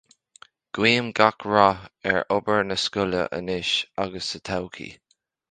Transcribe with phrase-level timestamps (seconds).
[0.77, 3.71] Guím gach rath ar obair na scoile anois
[4.07, 4.89] agus sa todhchaí.